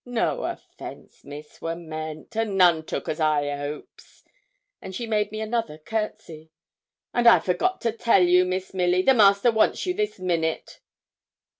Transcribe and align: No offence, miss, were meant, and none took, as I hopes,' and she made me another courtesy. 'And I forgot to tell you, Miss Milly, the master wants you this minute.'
No 0.03 0.45
offence, 0.45 1.23
miss, 1.23 1.61
were 1.61 1.75
meant, 1.75 2.35
and 2.35 2.57
none 2.57 2.83
took, 2.85 3.07
as 3.07 3.19
I 3.19 3.55
hopes,' 3.55 4.23
and 4.81 4.95
she 4.95 5.05
made 5.05 5.31
me 5.31 5.41
another 5.41 5.77
courtesy. 5.77 6.49
'And 7.13 7.27
I 7.27 7.39
forgot 7.39 7.81
to 7.81 7.91
tell 7.91 8.23
you, 8.23 8.43
Miss 8.43 8.73
Milly, 8.73 9.03
the 9.03 9.13
master 9.13 9.51
wants 9.51 9.85
you 9.85 9.93
this 9.93 10.17
minute.' 10.17 10.79